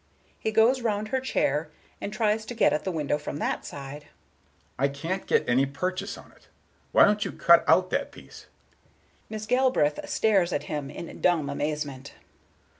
He 0.39 0.51
goes 0.51 0.81
round 0.81 1.09
her 1.09 1.19
chair 1.19 1.69
and 2.01 2.11
tries 2.11 2.43
to 2.47 2.55
get 2.55 2.73
at 2.73 2.85
the 2.85 2.91
window 2.91 3.19
from 3.19 3.37
that 3.37 3.67
side. 3.67 4.07
"I 4.79 4.87
can't 4.87 5.27
get 5.27 5.47
any 5.47 5.67
purchase 5.67 6.17
on 6.17 6.31
it. 6.31 6.47
Why 6.91 7.05
don't 7.05 7.23
you 7.23 7.31
cut 7.31 7.63
out 7.67 7.91
that 7.91 8.11
piece?" 8.11 8.47
Miss 9.29 9.45
Galbraith 9.45 9.99
stares 10.09 10.51
at 10.53 10.63
him 10.63 10.89
in 10.89 11.21
dumb 11.21 11.51
amazement. 11.51 12.13